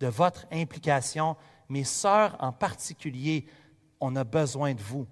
[0.00, 1.36] de votre implication.
[1.68, 3.46] Mes sœurs en particulier,
[4.00, 5.06] on a besoin de vous.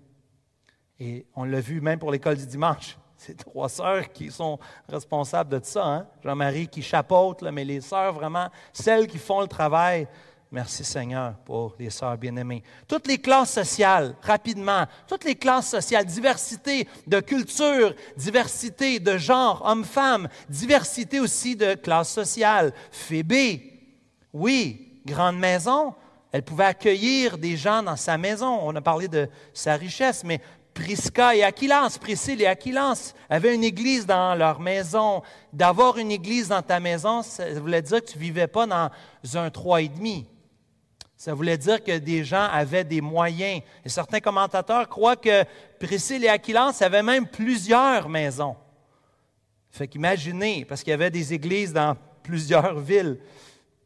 [0.99, 2.99] Et on l'a vu même pour l'école du dimanche.
[3.23, 5.85] C'est trois sœurs qui sont responsables de ça.
[5.85, 6.07] Hein?
[6.25, 10.09] Jean-Marie qui chapeaute, mais les sœurs vraiment, celles qui font le travail.
[10.51, 12.63] Merci Seigneur pour les sœurs bien-aimées.
[12.89, 19.61] Toutes les classes sociales, rapidement, toutes les classes sociales, diversité de culture, diversité de genre,
[19.67, 22.73] hommes-femmes, diversité aussi de classe sociale.
[22.91, 23.83] Phébé,
[24.33, 25.95] oui, grande maison,
[26.33, 28.61] elle pouvait accueillir des gens dans sa maison.
[28.63, 30.41] On a parlé de sa richesse, mais
[30.81, 35.23] Prisca et Aquilas, Priscille et Aquilas avaient une église dans leur maison.
[35.53, 38.91] D'avoir une église dans ta maison, ça voulait dire que tu ne vivais pas dans
[39.35, 40.27] un trois et demi.
[41.19, 43.61] Ça voulait dire que des gens avaient des moyens.
[43.85, 45.45] Et certains commentateurs croient que
[45.79, 48.57] Priscille et Aquilas avaient même plusieurs maisons.
[49.71, 53.19] Fait qu'imaginez, parce qu'il y avait des églises dans plusieurs villes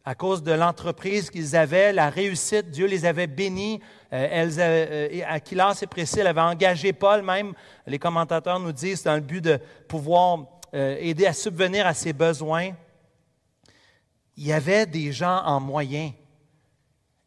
[0.05, 3.81] à cause de l'entreprise qu'ils avaient, la réussite, Dieu les avait bénis.
[4.13, 7.55] Euh, elles, euh, Aquilas et Priscille avaient engagé Paul même,
[7.87, 12.13] les commentateurs nous disent, dans le but de pouvoir euh, aider à subvenir à ses
[12.13, 12.73] besoins.
[14.37, 16.13] Il y avait des gens en moyen.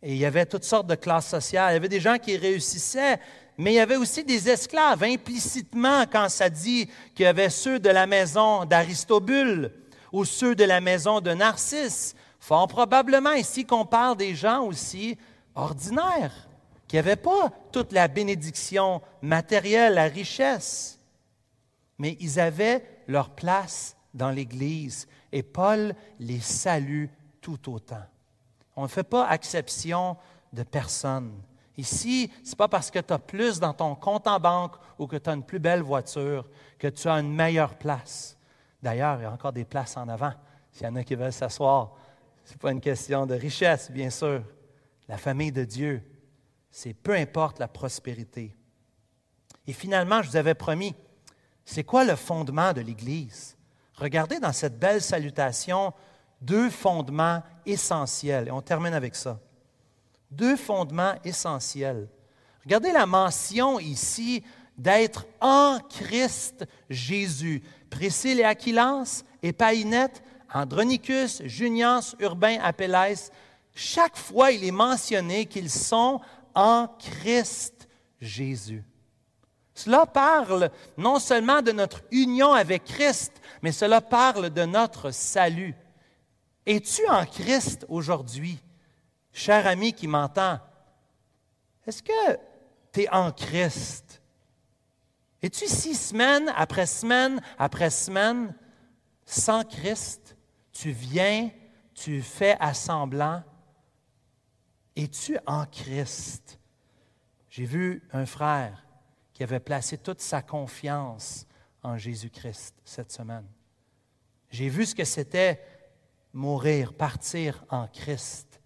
[0.04, 1.72] Et il y avait toutes sortes de classes sociales.
[1.72, 3.18] Il y avait des gens qui réussissaient,
[3.58, 7.80] mais il y avait aussi des esclaves, implicitement, quand ça dit qu'il y avait ceux
[7.80, 9.72] de la maison d'Aristobule
[10.12, 12.14] ou ceux de la maison de Narcisse
[12.48, 15.18] Fort probablement ici qu'on parle des gens aussi
[15.54, 16.48] ordinaires,
[16.88, 20.98] qui n'avaient pas toute la bénédiction matérielle, la richesse,
[21.98, 27.08] mais ils avaient leur place dans l'Église et Paul les salue
[27.42, 28.06] tout autant.
[28.78, 30.16] On ne fait pas exception
[30.54, 31.34] de personne.
[31.76, 35.06] Ici, ce n'est pas parce que tu as plus dans ton compte en banque ou
[35.06, 36.48] que tu as une plus belle voiture
[36.80, 38.38] que tu as une meilleure place.
[38.82, 40.32] D'ailleurs, il y a encore des places en avant.
[40.72, 41.92] S'il y en a qui veulent s'asseoir,
[42.48, 44.42] ce n'est pas une question de richesse, bien sûr.
[45.10, 46.02] La famille de Dieu,
[46.72, 48.56] c'est peu importe la prospérité.
[49.68, 50.96] Et finalement, je vous avais promis,
[51.66, 53.58] c'est quoi le fondement de l'Église?
[53.96, 55.94] Regardez dans cette belle salutation
[56.40, 58.48] deux fondements essentiels.
[58.48, 59.42] Et on termine avec ça.
[60.32, 62.08] Deux fondements essentiels.
[62.64, 64.42] Regardez la mention ici
[64.78, 67.62] d'être en Christ Jésus.
[67.90, 70.24] Priscille et Aquilas et Païnette
[70.54, 73.16] Andronicus, Junias, Urbain, Apelles,
[73.74, 76.22] chaque fois il est mentionné qu'ils sont
[76.56, 77.88] en Christ
[78.20, 78.84] Jésus.
[79.74, 85.76] Cela parle non seulement de notre union avec Christ, mais cela parle de notre salut.
[86.66, 88.58] Es-tu en Christ aujourd'hui,
[89.32, 90.60] cher ami qui m'entend?
[91.86, 92.40] Est-ce que
[92.92, 94.22] tu es en Christ?
[95.44, 98.56] Es-tu six semaines après semaine après semaine
[99.26, 100.37] sans Christ?
[100.78, 101.50] Tu viens,
[101.96, 103.44] tu fais assemblant,
[104.96, 106.60] es-tu en Christ?
[107.50, 108.86] J'ai vu un frère
[109.34, 111.48] qui avait placé toute sa confiance
[111.82, 113.48] en Jésus-Christ cette semaine.
[114.52, 115.64] J'ai vu ce que c'était
[116.32, 118.62] mourir, partir en Christ,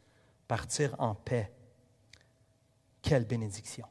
[0.50, 1.50] partir en paix.
[3.02, 3.88] Quelle bénédiction!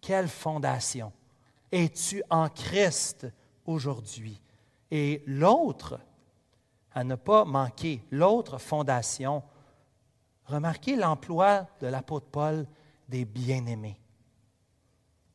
[0.00, 1.12] Quelle fondation!
[1.70, 3.26] Es-tu en Christ
[3.66, 4.40] aujourd'hui?
[4.90, 6.00] Et l'autre,
[6.92, 9.42] à ne pas manquer, l'autre fondation,
[10.44, 12.66] remarquez l'emploi de l'apôtre Paul
[13.08, 14.00] des bien-aimés.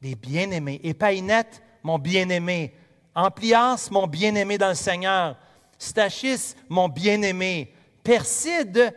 [0.01, 0.81] Des bien-aimés.
[0.83, 2.75] Épaïnette, mon bien-aimé.
[3.13, 5.37] Amplias, mon bien-aimé dans le Seigneur.
[5.77, 7.73] Stachis, mon bien-aimé.
[8.03, 8.93] Perside,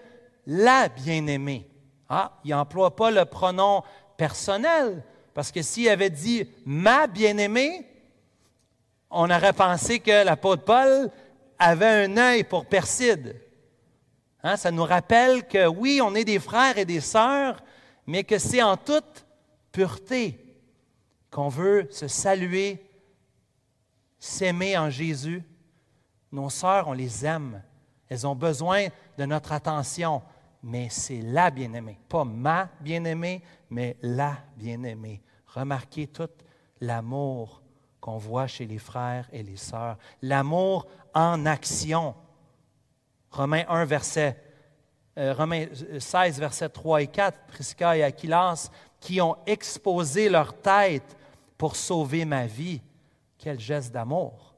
[0.47, 1.69] la bien-aimée.
[2.09, 3.83] Ah, il n'emploie pas le pronom
[4.17, 5.05] personnel,
[5.35, 7.87] parce que s'il avait dit ma bien-aimée,
[9.11, 11.11] on aurait pensé que l'apôtre Paul
[11.59, 13.41] avait un œil pour Perside.
[14.43, 17.63] Hein, ça nous rappelle que oui, on est des frères et des sœurs,
[18.07, 19.27] mais que c'est en toute
[19.73, 20.45] pureté
[21.31, 22.85] qu'on veut se saluer,
[24.19, 25.43] s'aimer en Jésus.
[26.33, 27.63] Nos sœurs, on les aime.
[28.09, 28.87] Elles ont besoin
[29.19, 30.23] de notre attention,
[30.63, 35.21] mais c'est la bien-aimée, pas ma bien-aimée, mais la bien-aimée.
[35.47, 36.29] Remarquez tout
[36.81, 37.58] l'amour
[38.09, 42.15] qu'on voit chez les frères et les sœurs, l'amour en action.
[43.31, 44.43] Romains 1, verset,
[45.19, 45.67] euh, Romains
[45.99, 51.19] 16, versets 3 et 4, Prisca et Aquilas, qui ont exposé leur tête
[51.59, 52.81] pour sauver ma vie.
[53.37, 54.55] Quel geste d'amour!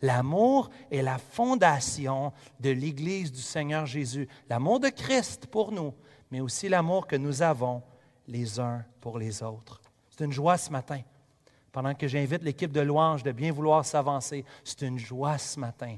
[0.00, 4.28] L'amour est la fondation de l'Église du Seigneur Jésus.
[4.48, 5.92] L'amour de Christ pour nous,
[6.30, 7.82] mais aussi l'amour que nous avons
[8.26, 9.82] les uns pour les autres.
[10.08, 11.02] C'est une joie ce matin.
[11.74, 15.96] Pendant que j'invite l'équipe de louanges de bien vouloir s'avancer, c'est une joie ce matin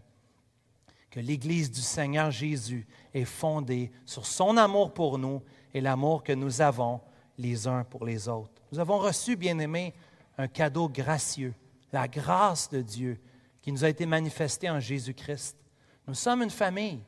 [1.11, 5.43] que l'Église du Seigneur Jésus est fondée sur son amour pour nous
[5.75, 7.03] et l'amour que nous avons
[7.37, 8.63] les uns pour les autres.
[8.73, 9.93] Nous avons reçu, bien-aimés,
[10.39, 11.53] un cadeau gracieux,
[11.93, 13.21] la grâce de Dieu
[13.61, 15.59] qui nous a été manifesté en Jésus-Christ.
[16.07, 17.03] Nous sommes une famille.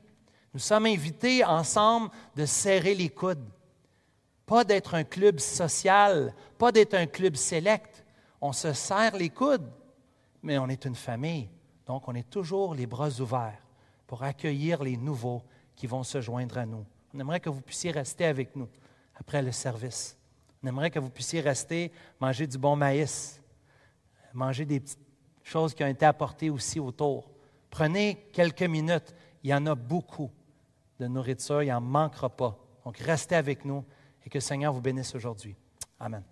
[0.52, 3.48] Nous sommes invités ensemble de serrer les coudes.
[4.44, 8.04] Pas d'être un club social, pas d'être un club select.
[8.41, 9.68] On se serre les coudes,
[10.43, 11.49] mais on est une famille.
[11.86, 13.62] Donc, on est toujours les bras ouverts
[14.07, 15.43] pour accueillir les nouveaux
[15.74, 16.84] qui vont se joindre à nous.
[17.14, 18.68] On aimerait que vous puissiez rester avec nous
[19.14, 20.16] après le service.
[20.62, 23.41] On aimerait que vous puissiez rester, manger du bon maïs,
[24.32, 24.99] manger des petites
[25.43, 27.30] choses qui ont été apportées aussi autour.
[27.70, 29.14] Prenez quelques minutes.
[29.43, 30.30] Il y en a beaucoup
[30.99, 31.62] de nourriture.
[31.62, 32.59] Il n'en manquera pas.
[32.84, 33.84] Donc, restez avec nous
[34.24, 35.57] et que le Seigneur vous bénisse aujourd'hui.
[36.01, 36.22] Amen.